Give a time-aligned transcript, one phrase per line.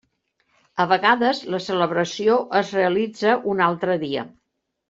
[0.85, 4.29] A vegades, la celebració es realitza un altre dia.